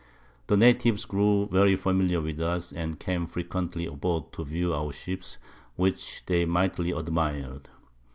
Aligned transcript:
The 0.47 0.57
Natives 0.57 1.05
grew 1.05 1.47
very 1.51 1.75
familiar 1.75 2.21
with 2.21 2.41
us, 2.41 2.73
and 2.73 2.99
came 2.99 3.27
frequently 3.27 3.85
aboard 3.85 4.33
to 4.33 4.43
view 4.43 4.73
our 4.73 4.91
Ships, 4.91 5.37
which 5.75 6.23
they 6.25 6.43
mightily 6.43 6.91
admir'd. 6.91 7.69